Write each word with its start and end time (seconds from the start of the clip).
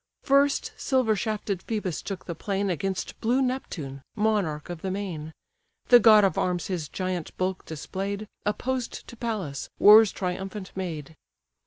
First 0.23 0.71
silver 0.77 1.15
shafted 1.15 1.59
Phœbus 1.67 2.01
took 2.03 2.25
the 2.25 2.33
plain 2.33 2.71
Against 2.71 3.21
blue 3.21 3.39
Neptune, 3.39 4.01
monarch 4.15 4.67
of 4.67 4.81
the 4.81 4.89
main. 4.89 5.31
The 5.89 5.99
god 5.99 6.23
of 6.23 6.39
arms 6.39 6.65
his 6.65 6.89
giant 6.89 7.37
bulk 7.37 7.65
display'd, 7.67 8.27
Opposed 8.43 9.07
to 9.09 9.15
Pallas, 9.15 9.69
war's 9.77 10.11
triumphant 10.11 10.71
maid. 10.75 11.15